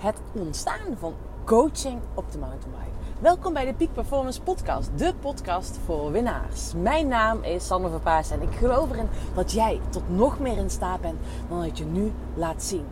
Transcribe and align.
het 0.00 0.16
ontstaan 0.32 0.96
van 0.98 1.14
coaching 1.44 1.98
op 2.14 2.32
de 2.32 2.38
mountainbike. 2.38 2.90
Welkom 3.18 3.52
bij 3.52 3.64
de 3.64 3.74
Peak 3.74 3.92
Performance 3.92 4.42
Podcast, 4.42 4.90
de 4.96 5.14
podcast 5.20 5.78
voor 5.84 6.12
winnaars. 6.12 6.72
Mijn 6.76 7.08
naam 7.08 7.42
is 7.42 7.66
Sanne 7.66 7.88
Verpaas 7.88 8.30
en 8.30 8.42
ik 8.42 8.54
geloof 8.54 8.90
erin 8.90 9.08
dat 9.34 9.52
jij 9.52 9.80
tot 9.88 10.02
nog 10.08 10.38
meer 10.38 10.56
in 10.56 10.70
staat 10.70 11.00
bent 11.00 11.18
dan 11.48 11.62
dat 11.62 11.78
je 11.78 11.84
nu 11.84 12.12
laat 12.34 12.62
zien. 12.62 12.84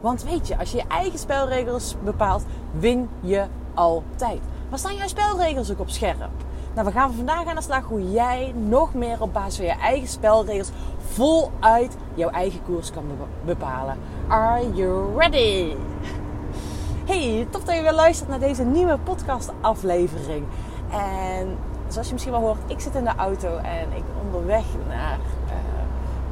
Want 0.00 0.22
weet 0.22 0.48
je, 0.48 0.58
als 0.58 0.70
je 0.70 0.76
je 0.76 0.86
eigen 0.88 1.18
spelregels 1.18 1.96
bepaalt, 2.04 2.44
win 2.78 3.08
je 3.20 3.44
altijd. 3.74 4.40
Maar 4.70 4.78
staan 4.78 4.96
jouw 4.96 5.08
spelregels 5.08 5.72
ook 5.72 5.80
op 5.80 5.90
scherp? 5.90 6.28
Nou, 6.74 6.86
we 6.86 6.92
gaan 6.92 7.14
vandaag 7.14 7.46
aan 7.46 7.56
de 7.56 7.62
slag 7.62 7.84
hoe 7.84 8.10
jij 8.10 8.54
nog 8.56 8.94
meer 8.94 9.22
op 9.22 9.32
basis 9.32 9.56
van 9.56 9.64
je 9.64 9.80
eigen 9.80 10.08
spelregels 10.08 10.70
voluit 10.98 11.96
jouw 12.14 12.30
eigen 12.30 12.62
koers 12.62 12.90
kan 12.90 13.04
bepalen. 13.44 13.98
Are 14.28 14.72
you 14.74 15.18
ready? 15.18 15.76
Hey, 17.04 17.46
tof 17.50 17.64
dat 17.64 17.74
je 17.74 17.82
weer 17.82 17.92
luistert 17.92 18.28
naar 18.28 18.38
deze 18.38 18.62
nieuwe 18.62 18.98
podcast 18.98 19.52
aflevering. 19.60 20.46
En 20.90 21.58
zoals 21.88 22.06
je 22.06 22.12
misschien 22.12 22.32
wel 22.32 22.42
hoort, 22.42 22.58
ik 22.66 22.80
zit 22.80 22.94
in 22.94 23.04
de 23.04 23.14
auto 23.16 23.56
en 23.56 23.92
ik 23.96 24.04
ben 24.04 24.24
onderweg 24.24 24.64
naar, 24.88 25.18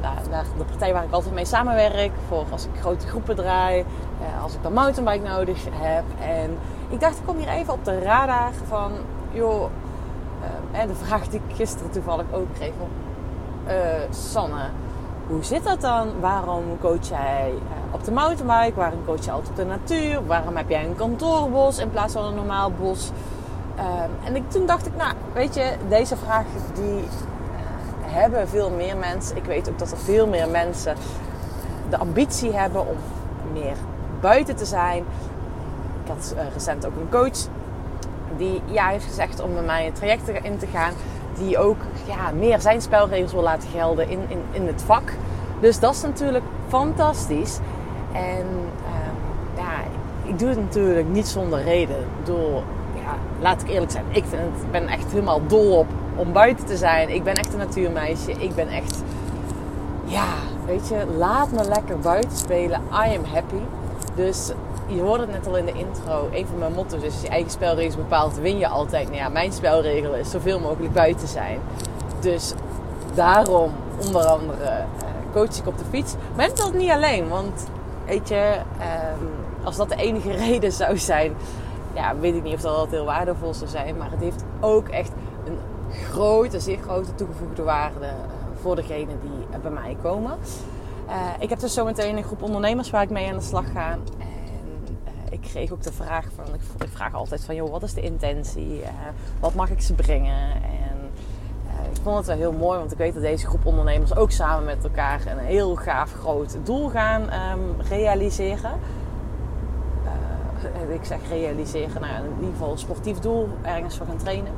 uh, 0.01 0.29
naar, 0.29 0.45
de 0.57 0.63
partij 0.63 0.93
waar 0.93 1.03
ik 1.03 1.11
altijd 1.11 1.33
mee 1.33 1.45
samenwerk. 1.45 2.11
Voor 2.27 2.45
als 2.51 2.65
ik 2.65 2.79
grote 2.79 3.07
groepen 3.07 3.35
draai, 3.35 3.79
uh, 3.79 4.43
als 4.43 4.53
ik 4.53 4.63
een 4.63 4.73
mountainbike 4.73 5.29
nodig 5.29 5.65
heb. 5.71 6.03
En 6.19 6.57
ik 6.89 6.99
dacht, 6.99 7.17
ik 7.17 7.25
kom 7.25 7.37
hier 7.37 7.49
even 7.49 7.73
op 7.73 7.85
de 7.85 7.99
radar 7.99 8.51
van, 8.67 8.91
joh, 9.31 9.69
uh, 10.73 10.79
en 10.79 10.87
de 10.87 10.95
vraag 10.95 11.27
die 11.27 11.41
ik 11.47 11.55
gisteren 11.55 11.91
toevallig 11.91 12.25
ook 12.31 12.53
kreeg 12.53 12.73
van 12.77 12.89
Sanne 14.09 14.69
hoe 15.27 15.43
zit 15.43 15.63
dat 15.63 15.81
dan? 15.81 16.19
Waarom 16.19 16.63
coach 16.81 17.09
jij 17.09 17.53
eh, 17.53 17.93
op 17.93 18.03
de 18.03 18.11
mountainbike? 18.11 18.79
Waarom 18.79 19.05
coach 19.05 19.25
je 19.25 19.31
altijd 19.31 19.49
op 19.49 19.55
de 19.55 19.65
natuur? 19.65 20.25
Waarom 20.25 20.55
heb 20.55 20.69
jij 20.69 20.85
een 20.85 20.95
kantoorbos 20.95 21.77
in 21.77 21.89
plaats 21.89 22.13
van 22.13 22.25
een 22.25 22.35
normaal 22.35 22.71
bos? 22.71 23.11
Ehm, 23.75 24.09
en 24.23 24.35
ik, 24.35 24.49
toen 24.49 24.65
dacht 24.65 24.85
ik, 24.85 24.95
nou, 24.95 25.13
weet 25.33 25.55
je, 25.55 25.71
deze 25.87 26.17
vraag 26.17 26.45
die 26.73 26.99
uh, 26.99 27.03
hebben 28.01 28.47
veel 28.47 28.69
meer 28.69 28.97
mensen. 28.97 29.37
Ik 29.37 29.45
weet 29.45 29.69
ook 29.69 29.79
dat 29.79 29.91
er 29.91 29.97
veel 29.97 30.27
meer 30.27 30.49
mensen 30.49 30.95
de 31.89 31.97
ambitie 31.97 32.53
hebben 32.53 32.87
om 32.87 32.97
meer 33.51 33.75
buiten 34.19 34.55
te 34.55 34.65
zijn. 34.65 35.03
Ik 36.03 36.09
had 36.09 36.33
uh, 36.35 36.53
recent 36.53 36.85
ook 36.85 36.95
een 36.95 37.09
coach 37.09 37.47
die 38.37 38.61
ja, 38.65 38.87
heeft 38.87 39.05
gezegd 39.05 39.41
om 39.41 39.53
met 39.53 39.65
mij 39.65 39.87
een 39.87 39.93
traject 39.93 40.27
in 40.27 40.57
te 40.57 40.67
gaan 40.67 40.93
die 41.37 41.57
ook 41.57 41.77
ja, 42.05 42.31
meer 42.37 42.61
zijn 42.61 42.81
spelregels 42.81 43.31
wil 43.31 43.41
laten 43.41 43.69
gelden 43.69 44.09
in, 44.09 44.19
in, 44.27 44.41
in 44.51 44.67
het 44.67 44.81
vak. 44.85 45.13
Dus 45.59 45.79
dat 45.79 45.93
is 45.93 46.01
natuurlijk 46.01 46.43
fantastisch. 46.67 47.59
En 48.11 48.45
uh, 48.85 49.57
ja, 49.57 49.71
ik 50.23 50.39
doe 50.39 50.49
het 50.49 50.59
natuurlijk 50.59 51.07
niet 51.07 51.27
zonder 51.27 51.63
reden. 51.63 52.05
Door, 52.23 52.63
ja, 52.93 53.15
laat 53.39 53.61
ik 53.61 53.69
eerlijk 53.69 53.91
zijn, 53.91 54.05
ik 54.09 54.23
vind 54.29 54.71
ben 54.71 54.87
echt 54.87 55.11
helemaal 55.11 55.41
dol 55.47 55.77
op 55.77 55.87
om 56.15 56.31
buiten 56.31 56.65
te 56.65 56.77
zijn. 56.77 57.09
Ik 57.09 57.23
ben 57.23 57.33
echt 57.33 57.53
een 57.53 57.59
natuurmeisje. 57.59 58.31
Ik 58.31 58.55
ben 58.55 58.67
echt, 58.67 59.03
ja, 60.03 60.27
weet 60.65 60.87
je, 60.87 61.05
laat 61.17 61.51
me 61.51 61.63
lekker 61.63 61.99
buiten 61.99 62.37
spelen. 62.37 62.81
I 62.91 63.17
am 63.17 63.23
happy. 63.33 63.61
Dus 64.15 64.51
je 64.87 65.01
hoorde 65.01 65.23
het 65.23 65.31
net 65.31 65.47
al 65.47 65.57
in 65.57 65.65
de 65.65 65.73
intro. 65.73 66.29
Een 66.31 66.47
van 66.47 66.57
mijn 66.57 66.73
motto's 66.73 67.01
is: 67.01 67.21
je 67.21 67.27
eigen 67.27 67.51
spelregels 67.51 67.95
bepaalt, 67.95 68.37
win 68.37 68.57
je 68.57 68.67
altijd. 68.67 69.05
Nou 69.05 69.17
ja, 69.17 69.29
mijn 69.29 69.53
spelregel 69.53 70.13
is 70.13 70.31
zoveel 70.31 70.59
mogelijk 70.59 70.93
buiten 70.93 71.27
zijn. 71.27 71.59
Dus 72.19 72.53
daarom 73.13 73.71
onder 74.05 74.25
andere 74.25 74.63
uh, 74.63 75.33
coach 75.33 75.57
ik 75.57 75.67
op 75.67 75.77
de 75.77 75.85
fiets. 75.89 76.15
Maar 76.35 76.45
ik 76.45 76.57
dat 76.57 76.73
niet 76.73 76.89
alleen, 76.89 77.27
want 77.27 77.67
weet 78.05 78.29
je, 78.29 78.55
um, 79.19 79.29
als 79.63 79.75
dat 79.75 79.89
de 79.89 79.95
enige 79.95 80.31
reden 80.47 80.71
zou 80.71 80.97
zijn, 80.97 81.33
ja, 81.93 82.15
weet 82.15 82.35
ik 82.35 82.43
niet 82.43 82.53
of 82.53 82.61
dat 82.61 82.71
altijd 82.71 82.91
heel 82.91 83.05
waardevol 83.05 83.53
zou 83.53 83.69
zijn. 83.69 83.97
Maar 83.97 84.11
het 84.11 84.19
heeft 84.19 84.43
ook 84.59 84.87
echt 84.87 85.11
een 85.45 85.57
grote, 86.11 86.59
zeer 86.59 86.77
grote 86.77 87.15
toegevoegde 87.15 87.63
waarde 87.63 88.05
uh, 88.05 88.11
voor 88.61 88.75
degenen 88.75 89.19
die 89.21 89.59
bij 89.61 89.71
mij 89.71 89.97
komen. 90.01 90.37
Ik 91.39 91.49
heb 91.49 91.59
dus 91.59 91.73
zometeen 91.73 92.17
een 92.17 92.23
groep 92.23 92.41
ondernemers 92.41 92.89
waar 92.89 93.01
ik 93.03 93.09
mee 93.09 93.29
aan 93.29 93.37
de 93.37 93.43
slag 93.43 93.71
ga 93.73 93.97
ik 95.33 95.41
kreeg 95.41 95.71
ook 95.71 95.81
de 95.81 95.93
vraag 95.93 96.25
van, 96.35 96.45
ik 96.53 96.89
vraag 96.93 97.13
altijd 97.13 97.45
van, 97.45 97.55
joh, 97.55 97.71
wat 97.71 97.83
is 97.83 97.93
de 97.93 98.01
intentie? 98.01 98.79
Uh, 98.79 98.87
wat 99.39 99.53
mag 99.53 99.69
ik 99.69 99.81
ze 99.81 99.93
brengen? 99.93 100.51
En 100.53 101.11
uh, 101.67 101.91
ik 101.91 102.01
vond 102.03 102.17
het 102.17 102.25
wel 102.25 102.37
heel 102.37 102.51
mooi, 102.51 102.79
want 102.79 102.91
ik 102.91 102.97
weet 102.97 103.13
dat 103.13 103.23
deze 103.23 103.47
groep 103.47 103.65
ondernemers 103.65 104.15
ook 104.15 104.31
samen 104.31 104.65
met 104.65 104.83
elkaar 104.83 105.21
een 105.27 105.37
heel 105.37 105.75
gaaf 105.75 106.13
groot 106.13 106.57
doel 106.63 106.89
gaan 106.89 107.21
um, 107.21 107.75
realiseren. 107.89 108.71
Uh, 110.87 110.95
ik 110.95 111.05
zeg 111.05 111.17
realiseren, 111.29 112.01
nou 112.01 112.13
in 112.15 112.35
ieder 112.35 112.51
geval 112.51 112.71
een 112.71 112.77
sportief 112.77 113.19
doel, 113.19 113.49
ergens 113.61 113.97
voor 113.97 114.05
gaan 114.05 114.17
trainen. 114.17 114.51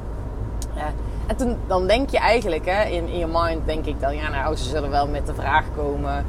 en 1.27 1.35
toen, 1.35 1.57
dan 1.67 1.87
denk 1.87 2.09
je 2.09 2.19
eigenlijk, 2.19 2.65
hè, 2.65 2.83
in, 2.83 3.07
in 3.07 3.17
je 3.17 3.27
mind 3.31 3.65
denk 3.65 3.85
ik 3.85 3.99
dan, 3.99 4.15
ja 4.15 4.29
nou, 4.29 4.55
ze 4.55 4.63
zullen 4.63 4.89
wel 4.89 5.07
met 5.07 5.25
de 5.25 5.33
vraag 5.33 5.65
komen 5.75 6.25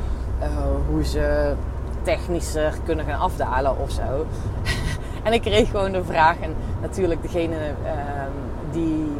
hoe 0.88 1.04
ze 1.04 1.54
technischer 2.06 2.74
kunnen 2.84 3.04
gaan 3.04 3.20
afdalen 3.20 3.78
of 3.78 3.90
zo. 3.90 4.26
en 5.24 5.32
ik 5.32 5.40
kreeg 5.40 5.70
gewoon 5.70 5.92
de 5.92 6.04
vraag. 6.04 6.40
En 6.40 6.54
natuurlijk 6.80 7.22
degene 7.22 7.56
ehm, 7.56 8.30
die 8.70 9.12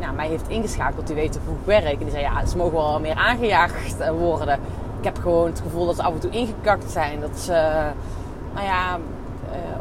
nou, 0.00 0.14
mij 0.14 0.28
heeft 0.28 0.48
ingeschakeld, 0.48 1.06
die 1.06 1.16
weet 1.16 1.38
hoe 1.46 1.54
ik 1.54 1.64
werk. 1.64 1.92
En 1.92 1.98
die 1.98 2.10
zei, 2.10 2.22
ja, 2.22 2.46
ze 2.46 2.56
mogen 2.56 2.72
wel 2.72 3.00
meer 3.00 3.14
aangejaagd 3.14 4.00
eh, 4.00 4.10
worden. 4.10 4.58
Ik 4.98 5.04
heb 5.04 5.18
gewoon 5.18 5.46
het 5.46 5.60
gevoel 5.60 5.86
dat 5.86 5.96
ze 5.96 6.02
af 6.02 6.12
en 6.12 6.18
toe 6.18 6.30
ingekakt 6.30 6.90
zijn. 6.90 7.20
Dat 7.20 7.38
ze, 7.38 7.52
nou 8.54 8.66
ja, 8.66 8.98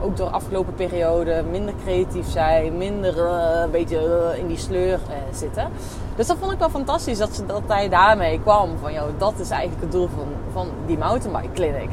ook 0.02 0.18
door 0.18 0.28
de 0.28 0.34
afgelopen 0.34 0.74
periode 0.74 1.44
minder 1.52 1.74
creatief 1.84 2.28
zijn. 2.28 2.78
Minder 2.78 3.20
een 3.64 3.72
beetje 3.72 4.34
in 4.38 4.48
die 4.48 4.58
sleur 4.58 5.00
zitten. 5.32 5.70
Dus 6.16 6.28
dat 6.28 6.38
vond 6.38 6.52
ik 6.52 6.60
wel 6.60 6.70
fantastisch 6.70 7.18
dat, 7.18 7.36
ze, 7.36 7.46
dat 7.46 7.62
hij 7.68 7.90
daarmee 7.90 8.42
kwam. 8.42 8.70
Van, 8.82 8.94
joh, 8.94 9.08
dat 9.18 9.34
is 9.40 9.50
eigenlijk 9.50 9.82
het 9.82 9.92
doel 9.92 10.08
van, 10.16 10.28
van 10.54 10.68
die 10.86 10.98
mountainbike 10.98 11.54
clinic. 11.54 11.90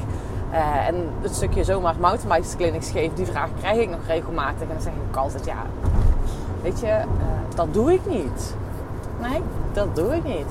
Uh, 0.52 0.88
en 0.88 1.08
het 1.20 1.34
stukje 1.34 1.64
zomaar 1.64 1.94
mountainbike 2.00 2.56
clinics 2.56 2.90
geven, 2.90 3.16
die 3.16 3.26
vraag 3.26 3.48
krijg 3.58 3.78
ik 3.78 3.90
nog 3.90 4.06
regelmatig. 4.06 4.60
En 4.60 4.68
dan 4.68 4.80
zeg 4.80 4.92
ik 5.10 5.16
altijd, 5.16 5.44
ja, 5.44 5.62
weet 6.62 6.80
je, 6.80 6.86
uh, 6.86 7.54
dat 7.54 7.74
doe 7.74 7.92
ik 7.92 8.06
niet. 8.06 8.54
Nee, 9.20 9.40
dat 9.72 9.96
doe 9.96 10.16
ik 10.16 10.24
niet. 10.24 10.46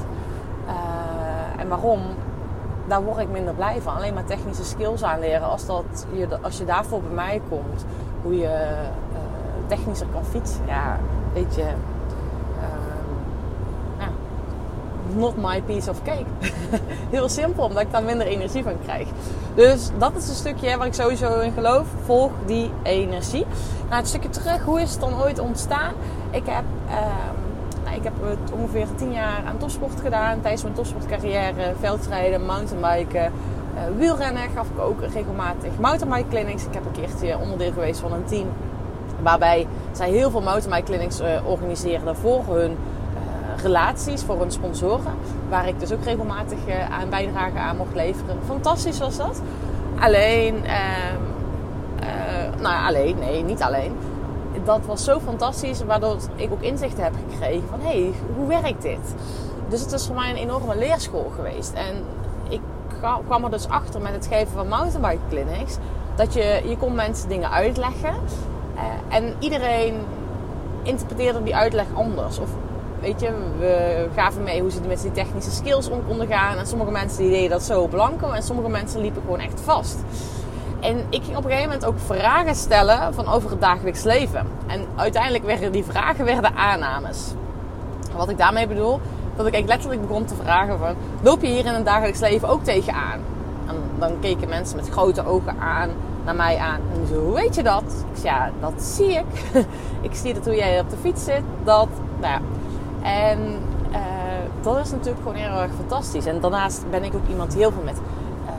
Uh, 0.66 1.62
en 1.62 1.68
waarom? 1.68 2.02
Daar 2.88 3.04
word 3.04 3.18
ik 3.18 3.30
minder 3.30 3.54
blij 3.54 3.82
van. 3.82 3.96
Alleen 3.96 4.14
maar 4.14 4.26
technische 4.26 4.64
skills 4.64 5.04
aanleren. 5.04 5.48
Als, 5.50 5.66
dat 5.66 6.06
je, 6.12 6.28
als 6.42 6.58
je 6.58 6.66
daarvoor 6.66 7.02
bij 7.02 7.14
mij 7.14 7.42
komt, 7.50 7.86
hoe 8.22 8.38
je 8.38 8.76
technischer 9.68 10.08
kan 10.14 10.26
fietsen. 10.26 10.66
Ja, 10.66 11.00
weet 11.34 11.56
je, 11.56 11.66
not 15.16 15.38
my 15.38 15.62
piece 15.62 15.90
of 15.90 16.04
cake. 16.04 16.26
Heel 17.10 17.30
simpel, 17.30 17.64
omdat 17.64 17.82
ik 17.82 17.92
daar 17.92 18.04
minder 18.04 18.28
energie 18.28 18.64
van 18.64 18.76
krijg. 18.84 19.08
Dus 19.56 19.90
dat 19.98 20.16
is 20.16 20.30
een 20.30 20.36
stukje 20.36 20.78
waar 20.78 20.88
ik 20.88 20.94
sowieso 20.94 21.40
in 21.40 21.52
geloof. 21.52 21.88
Volg 22.06 22.32
die 22.46 22.72
energie. 22.84 23.46
Nou, 23.90 23.96
het 23.96 24.08
stukje 24.08 24.30
terug, 24.30 24.64
hoe 24.64 24.82
is 24.82 24.92
het 24.92 25.00
dan 25.00 25.22
ooit 25.22 25.40
ontstaan? 25.40 25.94
Ik 26.32 26.46
heb, 26.46 26.64
uh, 26.88 26.96
nou, 27.84 27.96
ik 27.96 28.04
heb 28.04 28.14
het 28.22 28.52
ongeveer 28.52 28.88
tien 28.96 29.12
jaar 29.12 29.44
aan 29.48 29.58
topsport 29.58 30.02
gedaan. 30.02 30.42
Tijdens 30.42 30.64
mijn 30.64 30.76
topsportcarrière, 30.76 31.74
veldrijden, 31.80 32.46
mountainbiken, 32.46 33.32
uh, 33.76 33.82
wielrennen 33.98 34.50
gaf 34.56 34.68
ik 34.68 34.80
ook 34.80 35.02
regelmatig 35.14 35.72
mountainbike 35.80 36.30
clinics. 36.30 36.66
Ik 36.66 36.74
heb 36.74 36.86
een 36.86 37.02
keertje 37.02 37.38
onderdeel 37.38 37.72
geweest 37.72 38.00
van 38.00 38.14
een 38.14 38.26
team 38.26 38.48
waarbij 39.22 39.68
zij 39.92 40.10
heel 40.10 40.32
veel 40.32 40.42
mountainbike 40.42 40.84
clinics 40.84 41.22
uh, 41.22 41.28
organiseerden 41.46 42.16
voor 42.16 42.44
hun 42.48 42.78
relaties 43.58 44.24
voor 44.24 44.40
hun 44.40 44.52
sponsoren. 44.52 45.14
Waar 45.50 45.68
ik 45.68 45.80
dus 45.80 45.92
ook 45.92 46.04
regelmatig 46.04 46.58
uh, 46.68 47.00
aan 47.00 47.10
bijdrage 47.10 47.58
aan 47.58 47.78
mocht 47.78 47.96
leveren. 47.96 48.38
Fantastisch 48.46 49.00
was 49.00 49.18
dat. 49.18 49.42
Alleen, 50.00 50.56
uh, 50.56 50.72
uh, 52.03 52.62
nou 52.62 52.88
alleen, 52.88 53.20
nee, 53.20 53.44
niet 53.44 53.62
alleen. 53.62 53.96
Dat 54.64 54.86
was 54.86 55.03
zo 55.03 55.20
fantastisch, 55.20 55.84
waardoor 55.84 56.18
ik 56.36 56.52
ook 56.52 56.62
inzichten 56.62 57.03
heb 57.03 57.14
gekregen 57.30 57.68
van 57.70 57.80
hé, 57.80 58.02
hey, 58.02 58.14
hoe 58.36 58.48
werkt 58.48 58.82
dit? 58.82 59.16
Dus 59.70 59.82
het 59.82 59.92
is 59.92 60.06
voor 60.06 60.16
mij 60.16 60.30
een 60.30 60.36
enorme 60.36 60.76
leerschool 60.76 61.32
geweest. 61.36 61.74
En 61.74 62.04
ik 62.50 62.62
kwam 63.26 63.44
er 63.44 63.52
dus 63.52 63.68
achter 63.70 64.02
met 64.02 64.14
het 64.14 64.28
geven 64.28 64.54
van 64.54 64.68
mountainbike 64.68 65.28
clinics. 65.30 65.78
Dat 66.16 66.34
je, 66.34 66.62
je 66.66 66.78
kon 66.78 66.96
mensen 66.96 67.30
dingen 67.30 67.52
uitleggen. 67.52 68.14
Uh, 68.76 69.16
en 69.16 69.34
iedereen 69.40 69.96
interpreteerde 70.84 71.44
die 71.44 71.56
uitleg 71.56 71.86
anders. 71.94 72.40
Of 72.40 72.50
weet 73.02 73.22
je, 73.22 73.32
we 73.59 74.08
gaven 74.16 74.44
mee 74.44 74.62
hoe 74.62 74.72
ze 74.72 74.80
met 74.88 75.02
die 75.02 75.12
technische 75.12 75.52
skills 75.52 75.90
om 75.90 76.08
konden 76.08 76.28
gaan. 76.28 76.58
En 76.58 76.68
sommige 76.68 76.92
mensen 76.92 77.24
die 77.24 77.32
deden 77.32 77.50
dat 77.50 77.64
zo 77.64 77.88
blanco 77.88 78.32
en 78.32 78.44
sommige 78.44 78.70
mensen 78.70 79.02
liepen 79.02 79.22
gewoon 79.22 79.40
echt 79.40 79.62
vast. 79.62 79.98
En 80.80 81.06
ik 81.09 81.24
ging 81.24 81.38
op 81.38 81.44
een 81.44 81.50
gegeven 81.50 81.70
moment 81.70 81.86
ook 81.86 82.00
vragen 82.06 82.56
stellen 82.56 83.14
van 83.14 83.28
over 83.28 83.50
het 83.50 83.62
dagelijks 83.62 84.03
leven. 84.03 84.48
En 84.68 84.86
uiteindelijk 84.96 85.44
werden 85.44 85.72
die 85.72 85.84
vragen 85.84 86.26
werden 86.26 86.56
aannames. 86.56 87.34
Wat 88.16 88.30
ik 88.30 88.38
daarmee 88.38 88.68
bedoel, 88.68 89.00
dat 89.36 89.46
ik 89.46 89.68
letterlijk 89.68 90.02
begon 90.02 90.26
te 90.26 90.36
vragen 90.36 90.78
van... 90.78 90.96
Loop 91.22 91.42
je 91.42 91.47
hier 91.47 91.66
in 91.66 91.74
het 91.74 91.86
dagelijks 91.86 92.20
leven 92.20 92.50
ook 92.50 92.64
tegenaan? 92.64 93.20
En 93.68 93.76
dan 94.00 94.20
keken 94.20 94.50
mensen 94.50 94.76
met 94.76 94.90
grote 94.90 95.26
ogen 95.26 95.59
aan. 95.59 95.90
naar 96.26 96.36
mij 96.36 96.58
aan. 96.58 96.80
En 96.94 97.08
zo, 97.08 97.24
hoe 97.24 97.34
weet 97.34 97.56
je 97.56 97.64
dat? 97.64 97.84
Ik 98.14 98.20
zei, 98.22 98.36
ja, 98.36 98.52
dat 98.59 98.84
zie 98.84 99.12
ik. 99.12 99.26
ik 100.09 100.16
zie 100.16 100.34
dat 100.34 100.46
hoe 100.46 100.56
jij 100.56 100.80
op 100.80 100.90
de 100.90 100.97
fiets 100.97 101.24
zit. 101.24 101.44
Dat, 101.64 101.88
nou 102.20 102.34
ja. 102.34 102.42
En 103.02 103.40
uh, 103.92 103.98
dat 104.62 104.78
is 104.78 104.92
natuurlijk 104.92 105.22
gewoon 105.22 105.36
heel 105.36 105.62
erg 105.62 105.72
fantastisch. 105.78 106.26
En 106.26 106.40
daarnaast 106.40 106.90
ben 106.90 107.03
ik 107.03 107.16
ook 107.16 107.28
iemand 107.30 107.52
die 107.52 107.59
heel 107.59 107.72
veel 107.72 107.84
met 107.84 107.98
uh, 107.98 108.52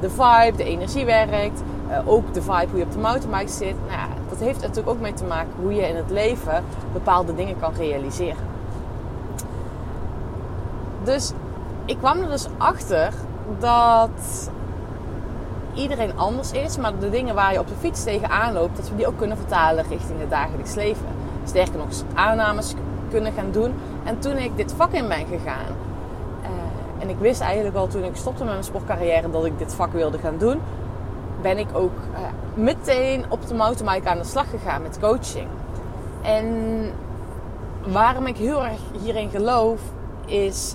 de 0.00 0.10
vibe, 0.10 0.56
de 0.56 0.64
energie 0.64 1.04
werkt. 1.04 1.62
Uh, 1.90 1.98
ook 2.04 2.34
de 2.34 2.42
vibe 2.42 2.66
hoe 2.70 2.78
je 2.78 2.84
op 2.84 2.92
de 2.92 2.98
mountainbike 2.98 3.52
zit. 3.52 3.76
Nou 3.86 4.00
ja, 4.00 4.08
dat 4.28 4.38
heeft 4.38 4.60
natuurlijk 4.60 4.88
ook 4.88 5.00
mee 5.00 5.12
te 5.12 5.24
maken 5.24 5.52
hoe 5.60 5.74
je 5.74 5.88
in 5.88 5.96
het 5.96 6.10
leven 6.10 6.64
bepaalde 6.92 7.34
dingen 7.34 7.60
kan 7.60 7.72
realiseren. 7.74 8.48
Dus 11.02 11.32
ik 11.84 11.98
kwam 11.98 12.18
er 12.18 12.28
dus 12.28 12.48
achter 12.58 13.12
dat 13.58 14.50
iedereen 15.74 16.18
anders 16.18 16.50
is, 16.50 16.76
maar 16.76 16.98
de 16.98 17.10
dingen 17.10 17.34
waar 17.34 17.52
je 17.52 17.58
op 17.58 17.68
de 17.68 17.74
fiets 17.78 18.04
tegenaan 18.04 18.52
loopt, 18.52 18.76
dat 18.76 18.88
we 18.88 18.96
die 18.96 19.06
ook 19.06 19.18
kunnen 19.18 19.36
vertalen 19.36 19.84
richting 19.88 20.20
het 20.20 20.30
dagelijks 20.30 20.74
leven. 20.74 21.06
Sterker 21.44 21.78
nog, 21.78 21.88
aannames 22.14 22.74
kunnen 23.10 23.32
gaan 23.32 23.50
doen. 23.50 23.74
En 24.04 24.18
toen 24.18 24.36
ik 24.36 24.56
dit 24.56 24.72
vak 24.72 24.92
in 24.92 25.08
ben 25.08 25.26
gegaan, 25.26 25.66
uh, 26.42 27.02
en 27.02 27.08
ik 27.08 27.18
wist 27.18 27.40
eigenlijk 27.40 27.76
al 27.76 27.86
toen 27.86 28.04
ik 28.04 28.16
stopte 28.16 28.44
met 28.44 28.52
mijn 28.52 28.64
sportcarrière 28.64 29.30
dat 29.30 29.44
ik 29.44 29.58
dit 29.58 29.74
vak 29.74 29.92
wilde 29.92 30.18
gaan 30.18 30.38
doen, 30.38 30.60
ben 31.42 31.58
ik 31.58 31.68
ook 31.72 31.98
uh, 32.12 32.18
meteen 32.54 33.24
op 33.28 33.46
de 33.46 33.54
mountainbike 33.54 34.08
aan 34.08 34.18
de 34.18 34.24
slag 34.24 34.50
gegaan 34.50 34.82
met 34.82 34.98
coaching. 35.00 35.48
En 36.22 36.46
waarom 37.86 38.26
ik 38.26 38.36
heel 38.36 38.64
erg 38.64 38.80
hierin 39.02 39.30
geloof, 39.30 39.80
is, 40.26 40.74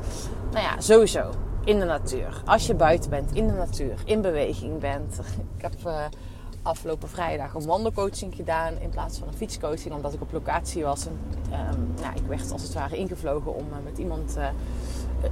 nou 0.51 0.63
ja, 0.63 0.81
sowieso 0.81 1.29
in 1.63 1.79
de 1.79 1.85
natuur. 1.85 2.41
Als 2.45 2.67
je 2.67 2.75
buiten 2.75 3.09
bent, 3.09 3.31
in 3.33 3.47
de 3.47 3.53
natuur, 3.53 3.93
in 4.05 4.21
beweging 4.21 4.79
bent. 4.79 5.19
Ik 5.57 5.61
heb 5.61 5.73
uh, 5.85 5.93
afgelopen 6.65 7.09
vrijdag 7.09 7.53
een 7.53 7.65
wandelcoaching 7.65 8.35
gedaan 8.35 8.73
in 8.79 8.89
plaats 8.89 9.17
van 9.17 9.27
een 9.27 9.33
fietscoaching, 9.33 9.93
omdat 9.93 10.13
ik 10.13 10.21
op 10.21 10.31
locatie 10.31 10.83
was. 10.83 11.05
En 11.05 11.19
nou, 12.01 12.15
ik 12.15 12.27
werd 12.27 12.51
als 12.51 12.61
het 12.61 12.73
ware 12.73 12.97
ingevlogen 12.97 13.55
om 13.55 13.65
uh, 13.69 13.75
met 13.83 13.97
iemand 13.97 14.37
uh, 14.37 14.47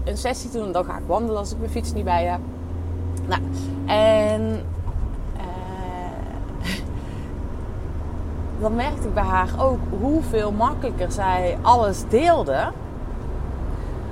een 0.04 0.18
sessie 0.18 0.50
te 0.50 0.58
doen. 0.58 0.72
Dan 0.72 0.86
ga 0.86 0.98
ik 0.98 1.04
wandelen 1.06 1.38
als 1.38 1.52
ik 1.52 1.58
mijn 1.58 1.72
fiets 1.72 1.94
niet 1.94 2.04
bij 2.04 2.26
heb. 2.26 2.40
Nou, 3.28 3.42
en 3.86 4.66
dan 8.62 8.76
merkte 8.76 9.08
ik 9.08 9.14
bij 9.14 9.24
haar 9.24 9.50
ook 9.60 9.80
hoeveel 10.00 10.52
makkelijker 10.52 11.12
zij 11.12 11.58
alles 11.62 12.04
deelde. 12.10 12.72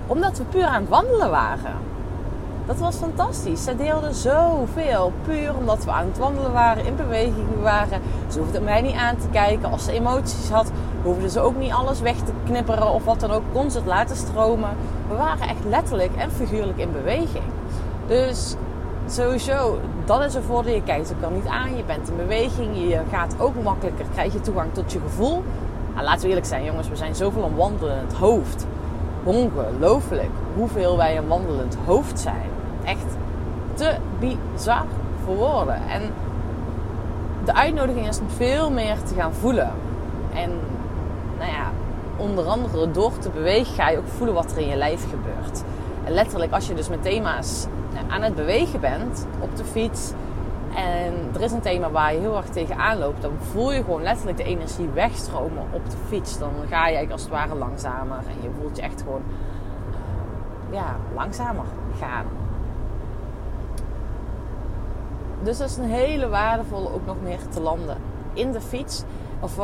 Omdat 0.07 0.38
we 0.38 0.44
puur 0.44 0.65
aan 0.65 0.81
het 0.81 0.89
wandelen 0.89 1.29
waren. 1.29 1.90
Dat 2.66 2.78
was 2.78 2.96
fantastisch. 2.96 3.63
Zij 3.63 3.75
deelde 3.75 4.13
zoveel. 4.13 5.12
Puur 5.25 5.56
omdat 5.58 5.84
we 5.84 5.92
aan 5.92 6.06
het 6.06 6.18
wandelen 6.18 6.52
waren, 6.52 6.86
in 6.86 6.96
beweging 6.96 7.62
waren. 7.62 8.02
Ze 8.28 8.40
hoefde 8.40 8.62
mij 8.62 8.81
niet 8.81 8.96
aan 8.96 9.18
te 9.18 9.28
kijken. 9.31 9.72
Als 9.72 9.86
ze 9.86 9.92
emoties 9.92 10.50
had, 10.50 10.72
hoefde 11.04 11.30
ze 11.30 11.40
ook 11.40 11.58
niet 11.58 11.72
alles 11.72 12.02
weg 12.02 12.16
te 12.16 12.31
knipperen 12.46 12.92
of 12.92 13.06
wat 13.06 13.19
dan 13.19 13.31
ook. 13.31 13.44
Kon 13.54 13.72
ze 13.72 13.78
het 13.78 13.88
laten 13.88 14.16
stromen. 14.16 14.69
We 15.08 15.16
waren 15.16 15.48
echt 15.48 15.66
letterlijk 15.69 16.16
en 16.16 16.31
figuurlijk 16.31 16.78
in 16.78 16.92
beweging. 16.92 17.44
Dus 18.08 18.56
sowieso, 19.08 19.80
dat 20.06 20.24
is 20.24 20.34
een 20.34 20.44
voordeel. 20.44 20.75
Je 20.75 20.84
kijkt 20.84 21.13
ook 21.24 21.31
niet 21.31 21.48
aan. 21.48 21.78
Je 21.78 21.84
bent 21.84 22.10
in 22.10 22.18
beweging. 22.18 22.90
Je 22.90 23.02
gaat 23.12 23.36
ook 23.40 23.63
makkelijker. 23.63 24.06
Krijg 24.13 24.34
je 24.34 24.42
toegang 24.42 24.74
tot 24.74 24.92
je 24.92 25.00
gevoel. 25.00 25.44
Nou, 25.94 26.06
laten 26.06 26.22
we 26.22 26.28
eerlijk 26.28 26.46
zijn, 26.46 26.63
jongens. 26.63 26.90
We 26.90 26.96
zijn 26.96 27.16
zoveel 27.16 27.44
een 27.44 27.56
wandelend 27.56 28.13
hoofd. 28.13 28.66
Ongelooflijk 29.23 30.29
hoeveel 30.56 30.97
wij 30.97 31.18
een 31.18 31.27
wandelend 31.27 31.77
hoofd 31.85 32.19
zijn. 32.19 32.50
Echt 32.83 33.06
te 33.73 33.95
bizar 34.19 34.85
voor 35.25 35.35
woorden. 35.35 35.81
En 35.89 36.01
de 37.45 37.53
uitnodiging 37.53 38.07
is 38.07 38.19
om 38.19 38.29
veel 38.29 38.71
meer 38.71 39.03
te 39.03 39.13
gaan 39.13 39.33
voelen. 39.33 39.71
En 40.33 40.50
nou 41.38 41.51
ja, 41.51 41.71
onder 42.18 42.45
andere 42.45 42.91
door 42.91 43.18
te 43.18 43.29
bewegen 43.29 43.73
ga 43.73 43.89
je 43.89 43.97
ook 43.97 44.07
voelen 44.07 44.35
wat 44.35 44.51
er 44.51 44.57
in 44.57 44.68
je 44.68 44.75
lijf 44.75 45.09
gebeurt. 45.09 45.63
En 46.03 46.13
letterlijk, 46.13 46.51
als 46.51 46.67
je 46.67 46.74
dus 46.74 46.89
met 46.89 47.03
thema's 47.03 47.65
aan 48.07 48.21
het 48.21 48.35
bewegen 48.35 48.79
bent 48.79 49.27
op 49.39 49.56
de 49.56 49.63
fiets. 49.63 50.12
En 50.75 51.13
er 51.33 51.41
is 51.41 51.51
een 51.51 51.62
thema 51.62 51.91
waar 51.91 52.13
je 52.13 52.19
heel 52.19 52.38
erg 52.38 52.50
tegenaan 52.50 52.97
loopt. 52.97 53.21
Dan 53.21 53.31
voel 53.39 53.71
je 53.71 53.83
gewoon 53.83 54.01
letterlijk 54.01 54.38
de 54.38 54.44
energie 54.44 54.89
wegstromen 54.89 55.63
op 55.71 55.89
de 55.89 55.97
fiets. 56.07 56.39
Dan 56.39 56.51
ga 56.69 56.88
je 56.88 57.12
als 57.12 57.21
het 57.21 57.31
ware 57.31 57.56
langzamer. 57.56 58.18
En 58.18 58.41
je 58.41 58.50
voelt 58.59 58.75
je 58.75 58.81
echt 58.81 59.01
gewoon 59.01 59.23
ja, 60.71 60.95
langzamer 61.15 61.65
gaan. 62.00 62.25
Dus 65.44 65.57
dat 65.57 65.69
is 65.69 65.77
een 65.77 65.83
hele 65.83 66.29
waardevolle 66.29 66.94
ook 66.94 67.06
nog 67.06 67.21
meer 67.24 67.47
te 67.50 67.62
landen 67.62 67.97
in 68.33 68.51
de 68.51 68.62
fiets. 68.62 69.03
Of 69.39 69.59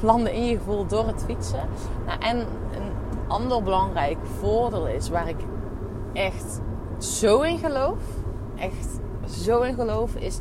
landen 0.00 0.32
in 0.32 0.44
je 0.44 0.56
gevoel 0.56 0.86
door 0.86 1.06
het 1.06 1.24
fietsen. 1.26 1.68
Nou, 2.06 2.20
en 2.20 2.38
een 2.38 2.92
ander 3.28 3.62
belangrijk 3.62 4.18
voordeel 4.38 4.88
is 4.88 5.08
waar 5.08 5.28
ik 5.28 5.40
echt 6.12 6.60
zo 6.98 7.40
in 7.40 7.58
geloof. 7.58 7.98
Echt 8.56 9.00
zo 9.30 9.60
in 9.60 9.74
geloof 9.74 10.14
is. 10.14 10.38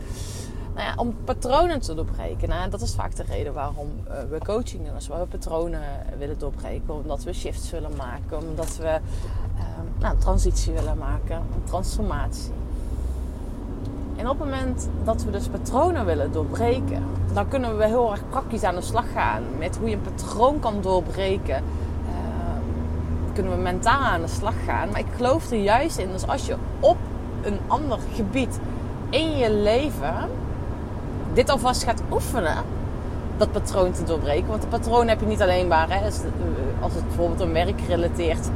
Nou 0.75 0.88
ja, 0.88 0.94
om 0.95 1.15
patronen 1.24 1.80
te 1.80 1.94
doorbreken. 1.94 2.50
Nou, 2.50 2.69
dat 2.69 2.81
is 2.81 2.95
vaak 2.95 3.15
de 3.15 3.24
reden 3.24 3.53
waarom 3.53 3.89
uh, 4.07 4.13
we 4.30 4.38
coaching 4.38 4.86
doen. 4.86 4.94
Waar 5.07 5.19
we 5.19 5.25
patronen 5.25 5.81
willen 6.18 6.39
doorbreken. 6.39 6.94
Omdat 6.94 7.24
we 7.24 7.33
shifts 7.33 7.71
willen 7.71 7.95
maken. 7.97 8.47
Omdat 8.50 8.77
we 8.77 9.00
uh, 9.56 9.63
nou, 10.00 10.18
transitie 10.18 10.74
willen 10.74 10.97
maken. 10.97 11.44
Transformatie. 11.63 12.51
En 14.15 14.30
op 14.30 14.39
het 14.39 14.50
moment 14.50 14.89
dat 15.03 15.24
we 15.24 15.31
dus 15.31 15.47
patronen 15.47 16.06
willen 16.06 16.31
doorbreken, 16.31 17.03
dan 17.33 17.47
kunnen 17.47 17.77
we 17.77 17.86
heel 17.86 18.12
erg 18.12 18.30
praktisch 18.30 18.63
aan 18.63 18.75
de 18.75 18.81
slag 18.81 19.12
gaan 19.12 19.44
met 19.57 19.77
hoe 19.77 19.89
je 19.89 19.95
een 19.95 20.01
patroon 20.01 20.59
kan 20.59 20.81
doorbreken. 20.81 21.63
Uh, 22.06 22.13
kunnen 23.33 23.56
we 23.56 23.62
mentaal 23.62 24.01
aan 24.01 24.21
de 24.21 24.27
slag 24.27 24.53
gaan. 24.65 24.89
Maar 24.89 25.00
ik 25.00 25.13
geloof 25.15 25.51
er 25.51 25.57
juist 25.57 25.97
in, 25.97 26.12
dus 26.12 26.27
als 26.27 26.45
je 26.45 26.56
op 26.80 26.97
een 27.41 27.59
ander 27.68 28.00
gebied 28.15 28.59
in 29.10 29.38
je 29.38 29.52
leven 29.52 30.30
dit 31.34 31.50
alvast 31.50 31.84
gaat 31.84 32.02
oefenen, 32.12 32.58
dat 33.38 33.52
patroon 33.52 33.92
te 33.92 34.04
doorbreken. 34.04 34.48
Want 34.48 34.64
een 34.64 34.70
patroon 34.70 35.08
heb 35.08 35.20
je 35.20 35.26
niet 35.26 35.42
alleen 35.42 35.68
maar 35.68 35.90
hè, 35.90 36.06
als 36.80 36.94
het 36.94 37.08
bijvoorbeeld 37.08 37.40
een 37.40 37.54
werkgerelateerd 37.54 38.48
uh, 38.48 38.52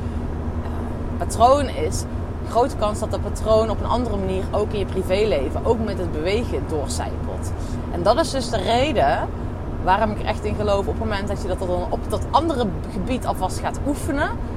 patroon 1.17 1.67
is 1.67 2.03
grote 2.49 2.75
kans 2.75 2.99
dat 2.99 3.11
dat 3.11 3.21
patroon 3.21 3.69
op 3.69 3.79
een 3.79 3.89
andere 3.89 4.17
manier 4.17 4.43
ook 4.51 4.71
in 4.71 4.79
je 4.79 4.85
privéleven, 4.85 5.65
ook 5.65 5.85
met 5.85 5.97
het 5.97 6.11
bewegen, 6.11 6.63
doorcijpelt. 6.67 7.51
En 7.91 8.03
dat 8.03 8.19
is 8.19 8.29
dus 8.31 8.49
de 8.49 8.57
reden 8.57 9.27
waarom 9.83 10.11
ik 10.11 10.19
er 10.19 10.25
echt 10.25 10.43
in 10.43 10.55
geloof. 10.55 10.79
Op 10.79 10.85
het 10.85 10.99
moment 10.99 11.27
dat 11.27 11.41
je 11.41 11.47
dat 11.47 11.59
dan 11.59 11.85
op 11.89 12.09
dat 12.09 12.25
andere 12.31 12.65
gebied 12.91 13.25
alvast 13.25 13.59
gaat 13.59 13.79
oefenen, 13.87 14.29
eh, 14.29 14.52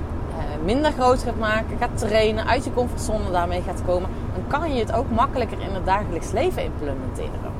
minder 0.66 0.92
groot 0.92 1.22
gaat 1.22 1.38
maken, 1.38 1.78
gaat 1.78 1.98
trainen, 1.98 2.46
uit 2.46 2.64
je 2.64 2.72
comfortzone 2.72 3.30
daarmee 3.30 3.62
gaat 3.62 3.82
komen, 3.86 4.10
dan 4.34 4.60
kan 4.60 4.74
je 4.74 4.80
het 4.80 4.92
ook 4.92 5.10
makkelijker 5.10 5.60
in 5.60 5.74
het 5.74 5.86
dagelijks 5.86 6.32
leven 6.32 6.64
implementeren. 6.64 7.52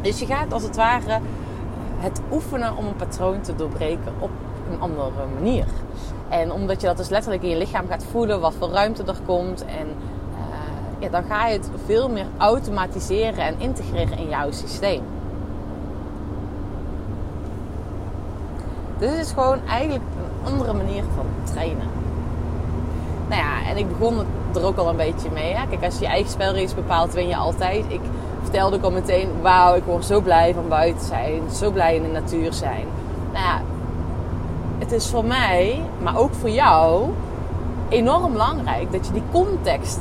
Dus 0.00 0.18
je 0.18 0.26
gaat 0.26 0.52
als 0.52 0.62
het 0.62 0.76
ware 0.76 1.20
het 1.96 2.20
oefenen 2.32 2.76
om 2.76 2.86
een 2.86 2.96
patroon 2.96 3.40
te 3.40 3.54
doorbreken 3.54 4.12
op 4.18 4.30
een 4.70 4.80
andere 4.80 5.26
manier. 5.34 5.66
En 6.28 6.52
omdat 6.52 6.80
je 6.80 6.86
dat 6.86 6.96
dus 6.96 7.08
letterlijk 7.08 7.42
in 7.42 7.48
je 7.48 7.56
lichaam 7.56 7.88
gaat 7.88 8.04
voelen, 8.10 8.40
wat 8.40 8.54
voor 8.58 8.68
ruimte 8.68 9.04
er 9.04 9.20
komt. 9.26 9.64
En 9.64 9.86
uh, 9.86 10.98
ja, 10.98 11.08
dan 11.08 11.24
ga 11.24 11.46
je 11.46 11.52
het 11.52 11.70
veel 11.84 12.08
meer 12.08 12.26
automatiseren 12.36 13.44
en 13.44 13.54
integreren 13.58 14.18
in 14.18 14.28
jouw 14.28 14.50
systeem. 14.50 15.02
Dus 18.98 19.10
het 19.10 19.18
is 19.18 19.32
gewoon 19.32 19.66
eigenlijk 19.66 20.04
een 20.44 20.52
andere 20.52 20.72
manier 20.72 21.02
van 21.14 21.26
trainen. 21.44 21.97
Ik 23.78 23.98
begon 23.98 24.18
er 24.54 24.64
ook 24.64 24.76
al 24.76 24.88
een 24.88 24.96
beetje 24.96 25.30
mee. 25.30 25.54
Hè? 25.54 25.66
Kijk, 25.66 25.84
als 25.84 25.94
je 25.94 26.00
je 26.00 26.06
eigen 26.06 26.30
spelregels 26.30 26.74
bepaalt, 26.74 27.12
win 27.12 27.28
je 27.28 27.36
altijd. 27.36 27.84
Ik 27.88 28.00
vertelde 28.42 28.76
ook 28.76 28.82
al 28.82 28.90
meteen, 28.90 29.28
wauw, 29.42 29.74
ik 29.74 29.84
word 29.84 30.04
zo 30.04 30.20
blij 30.20 30.54
van 30.54 30.68
buiten 30.68 31.06
zijn. 31.06 31.42
Zo 31.50 31.70
blij 31.70 31.96
in 31.96 32.02
de 32.02 32.08
natuur 32.08 32.52
zijn. 32.52 32.86
Nou 33.32 33.44
ja, 33.44 33.60
het 34.78 34.92
is 34.92 35.06
voor 35.06 35.24
mij, 35.24 35.82
maar 36.02 36.18
ook 36.18 36.34
voor 36.34 36.50
jou, 36.50 37.08
enorm 37.88 38.32
belangrijk 38.32 38.92
dat 38.92 39.06
je 39.06 39.12
die 39.12 39.22
context, 39.32 40.00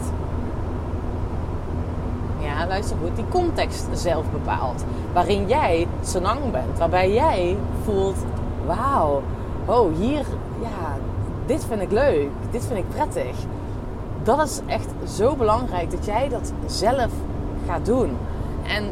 ja, 2.40 2.68
luister 2.68 2.98
goed, 3.04 3.16
die 3.16 3.28
context 3.30 3.86
zelf 3.94 4.32
bepaalt. 4.32 4.84
Waarin 5.14 5.48
jij 5.48 5.88
lang 6.22 6.52
bent, 6.52 6.78
waarbij 6.78 7.14
jij 7.14 7.58
voelt, 7.84 8.18
wauw, 8.66 9.22
oh 9.66 9.98
hier, 9.98 10.26
ja, 10.62 10.98
dit 11.46 11.66
vind 11.66 11.82
ik 11.82 11.92
leuk, 11.92 12.30
dit 12.52 12.66
vind 12.66 12.80
ik 12.80 12.90
prettig. 12.90 13.36
Dat 14.28 14.48
is 14.48 14.62
echt 14.66 14.88
zo 15.10 15.36
belangrijk 15.36 15.92
dat 15.92 16.06
jij 16.06 16.30
dat 16.30 16.54
zelf 16.66 17.12
gaat 17.68 17.86
doen. 17.86 18.18
En 18.68 18.84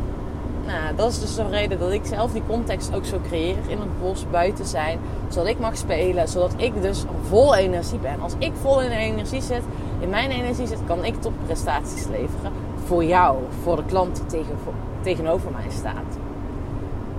nou, 0.66 0.96
dat 0.96 1.12
is 1.12 1.20
dus 1.20 1.36
de 1.36 1.48
reden 1.50 1.80
dat 1.80 1.92
ik 1.92 2.06
zelf 2.06 2.32
die 2.32 2.42
context 2.48 2.96
ook 2.96 3.06
zo 3.06 3.18
creëer. 3.28 3.58
In 3.68 3.80
het 3.80 4.02
bos, 4.02 4.26
buiten 4.32 4.66
zijn. 4.66 5.00
Zodat 5.28 5.48
ik 5.48 5.60
mag 5.60 5.78
spelen. 5.78 6.28
Zodat 6.28 6.54
ik 6.58 6.82
dus 6.82 7.04
vol 7.28 7.56
energie 7.56 8.00
ben. 8.00 8.22
Als 8.22 8.34
ik 8.38 8.52
vol 8.62 8.82
in 8.82 8.92
energie 8.92 9.42
zit, 9.42 9.62
in 10.00 10.10
mijn 10.10 10.32
energie 10.32 10.68
zit, 10.68 10.80
kan 10.88 11.06
ik 11.06 11.22
topprestaties 11.22 12.08
leveren. 12.08 12.52
Voor 12.86 13.04
jou, 13.04 13.38
voor 13.64 13.76
de 13.76 13.86
klant 13.86 14.30
tegen, 14.30 14.58
tegenover 15.02 15.52
mij 15.52 15.70
staat. 15.70 16.18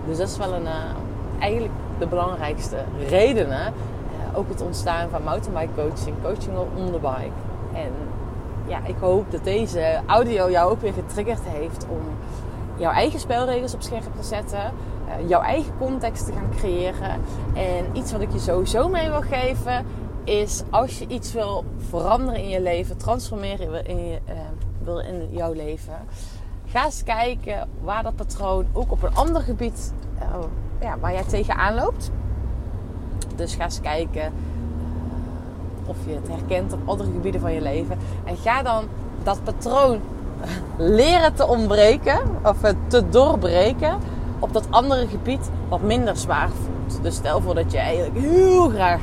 Dus 0.06 0.18
dat 0.18 0.28
is 0.28 0.36
wel 0.36 0.54
een, 0.54 0.68
eigenlijk 1.38 1.74
de 1.98 2.06
belangrijkste 2.06 2.76
redenen. 3.08 3.72
ook 4.34 4.48
het 4.48 4.62
ontstaan 4.62 5.08
van 5.08 5.22
mountainbike 5.22 5.74
coaching, 5.74 6.16
coaching 6.22 6.56
on 6.76 6.92
the 6.92 6.98
bike. 6.98 7.55
En 7.76 7.92
ja, 8.66 8.80
ik 8.84 8.96
hoop 9.00 9.30
dat 9.30 9.44
deze 9.44 10.00
audio 10.06 10.50
jou 10.50 10.70
ook 10.70 10.80
weer 10.80 10.92
getriggerd 10.92 11.42
heeft 11.42 11.86
om 11.88 12.00
jouw 12.76 12.90
eigen 12.90 13.20
spelregels 13.20 13.74
op 13.74 13.82
scherp 13.82 14.16
te 14.16 14.22
zetten. 14.22 14.72
Uh, 15.08 15.28
jouw 15.28 15.40
eigen 15.40 15.72
context 15.78 16.26
te 16.26 16.32
gaan 16.32 16.50
creëren. 16.56 17.20
En 17.54 17.86
iets 17.92 18.12
wat 18.12 18.20
ik 18.20 18.32
je 18.32 18.38
sowieso 18.38 18.88
mee 18.88 19.08
wil 19.08 19.20
geven 19.20 19.84
is 20.24 20.62
als 20.70 20.98
je 20.98 21.06
iets 21.06 21.32
wil 21.32 21.64
veranderen 21.88 22.42
in 22.42 22.48
je 22.48 22.60
leven, 22.60 22.96
transformeren 22.96 23.86
in, 23.86 24.06
je, 24.06 24.18
uh, 24.28 24.34
wil 24.84 24.98
in 24.98 25.28
jouw 25.30 25.52
leven. 25.52 25.94
Ga 26.66 26.84
eens 26.84 27.02
kijken 27.02 27.68
waar 27.82 28.02
dat 28.02 28.16
patroon 28.16 28.66
ook 28.72 28.92
op 28.92 29.02
een 29.02 29.14
ander 29.14 29.42
gebied, 29.42 29.92
uh, 30.18 30.44
ja, 30.80 30.98
waar 30.98 31.12
jij 31.12 31.24
tegenaan 31.24 31.74
loopt. 31.74 32.10
Dus 33.36 33.54
ga 33.54 33.64
eens 33.64 33.80
kijken 33.80 34.32
of 35.86 35.96
je 36.06 36.14
het 36.14 36.28
herkent 36.28 36.72
op 36.72 36.78
andere 36.84 37.10
gebieden 37.10 37.40
van 37.40 37.52
je 37.52 37.60
leven. 37.60 37.98
En 38.24 38.36
ga 38.36 38.62
dan 38.62 38.84
dat 39.22 39.44
patroon 39.44 40.00
leren 40.76 41.34
te 41.34 41.46
ontbreken 41.46 42.20
of 42.42 42.56
te 42.86 43.08
doorbreken 43.08 43.98
op 44.38 44.52
dat 44.52 44.66
andere 44.70 45.06
gebied 45.06 45.50
wat 45.68 45.82
minder 45.82 46.16
zwaar 46.16 46.48
voelt. 46.48 47.02
Dus 47.02 47.14
stel 47.14 47.40
voor 47.40 47.54
dat 47.54 47.72
je 47.72 47.78
eigenlijk 47.78 48.18
heel 48.18 48.68
graag 48.68 49.00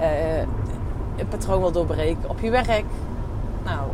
uh, 0.00 0.38
een 1.16 1.28
patroon 1.28 1.60
wil 1.60 1.72
doorbreken 1.72 2.30
op 2.30 2.40
je 2.40 2.50
werk. 2.50 2.84
Nou, 3.64 3.88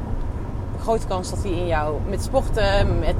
grote 0.80 1.06
kans 1.06 1.30
dat 1.30 1.42
die 1.42 1.56
in 1.56 1.66
jou 1.66 1.96
met 2.08 2.22
sporten, 2.22 2.98
met 2.98 3.16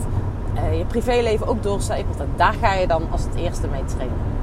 uh, 0.55 0.79
je 0.79 0.85
privéleven 0.85 1.47
ook 1.47 1.63
doorcijpelt. 1.63 2.21
En 2.21 2.29
daar 2.37 2.55
ga 2.61 2.75
je 2.75 2.87
dan 2.87 3.03
als 3.11 3.23
het 3.23 3.35
eerste 3.35 3.69
mee 3.69 3.85
trainen. 3.85 4.38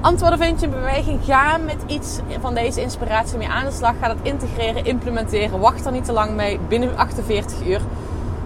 Antwoorden 0.00 0.38
vind 0.38 0.60
je 0.60 0.66
in 0.66 0.72
beweging. 0.72 1.20
Ga 1.24 1.56
met 1.56 1.76
iets 1.86 2.18
van 2.40 2.54
deze 2.54 2.80
inspiratie 2.80 3.38
mee 3.38 3.48
aan 3.48 3.64
de 3.64 3.70
slag. 3.70 3.94
Ga 4.00 4.08
dat 4.08 4.16
integreren, 4.22 4.84
implementeren. 4.84 5.60
Wacht 5.60 5.86
er 5.86 5.92
niet 5.92 6.04
te 6.04 6.12
lang 6.12 6.34
mee. 6.34 6.58
Binnen 6.68 6.96
48 6.96 7.66
uur. 7.66 7.80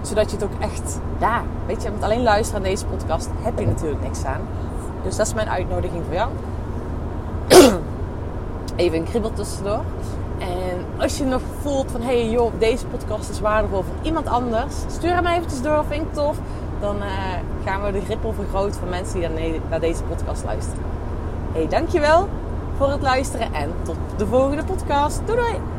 Zodat 0.02 0.30
je 0.30 0.36
het 0.36 0.44
ook 0.44 0.60
echt, 0.60 1.00
ja, 1.20 1.42
weet 1.66 1.82
je, 1.82 1.90
met 1.90 2.02
alleen 2.02 2.22
luisteren 2.22 2.62
naar 2.62 2.70
deze 2.70 2.86
podcast 2.86 3.28
heb 3.42 3.58
je 3.58 3.66
natuurlijk 3.66 4.02
niks 4.02 4.24
aan. 4.24 4.40
Dus 5.02 5.16
dat 5.16 5.26
is 5.26 5.34
mijn 5.34 5.48
uitnodiging 5.48 6.02
voor 6.04 6.14
jou. 6.14 6.30
Even 8.76 8.98
een 8.98 9.04
kribbel 9.04 9.32
tussendoor. 9.32 9.82
En 10.38 10.84
als 10.96 11.18
je 11.18 11.24
nog 11.24 11.40
voelt 11.62 11.90
van, 11.90 12.00
hé 12.00 12.20
hey, 12.20 12.30
joh, 12.30 12.52
deze 12.58 12.86
podcast 12.86 13.30
is 13.30 13.40
waardevol 13.40 13.82
voor 13.82 13.94
iemand 14.02 14.26
anders. 14.26 14.74
Stuur 14.88 15.14
hem 15.14 15.26
eventjes 15.26 15.62
door, 15.62 15.84
vind 15.88 16.02
ik 16.02 16.12
tof. 16.12 16.36
Dan 16.80 16.96
uh, 16.96 17.02
gaan 17.64 17.82
we 17.82 17.92
de 17.92 18.02
rippel 18.08 18.32
vergroten 18.32 18.80
van 18.80 18.88
mensen 18.88 19.20
die 19.20 19.60
naar 19.70 19.80
deze 19.80 20.02
podcast 20.02 20.44
luisteren. 20.44 20.93
Hey, 21.54 21.68
dankjewel 21.68 22.28
voor 22.76 22.90
het 22.90 23.02
luisteren 23.02 23.52
en 23.52 23.72
tot 23.82 23.96
de 24.16 24.26
volgende 24.26 24.64
podcast. 24.64 25.26
Doei 25.26 25.38
doei! 25.38 25.73